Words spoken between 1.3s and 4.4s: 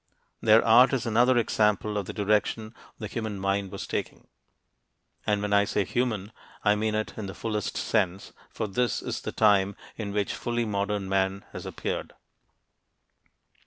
example of the direction the human mind was taking.